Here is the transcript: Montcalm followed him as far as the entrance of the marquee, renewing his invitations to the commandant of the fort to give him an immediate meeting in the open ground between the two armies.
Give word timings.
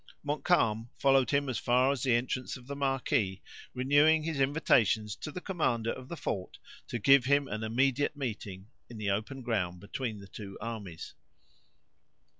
Montcalm 0.23 0.89
followed 0.97 1.29
him 1.29 1.47
as 1.47 1.59
far 1.59 1.91
as 1.91 2.01
the 2.01 2.15
entrance 2.15 2.57
of 2.57 2.65
the 2.65 2.75
marquee, 2.75 3.43
renewing 3.75 4.23
his 4.23 4.39
invitations 4.39 5.15
to 5.17 5.31
the 5.31 5.41
commandant 5.41 5.95
of 5.95 6.07
the 6.07 6.17
fort 6.17 6.57
to 6.87 6.97
give 6.97 7.25
him 7.25 7.47
an 7.47 7.61
immediate 7.61 8.15
meeting 8.17 8.71
in 8.89 8.97
the 8.97 9.11
open 9.11 9.43
ground 9.43 9.79
between 9.79 10.17
the 10.19 10.25
two 10.27 10.57
armies. 10.59 11.13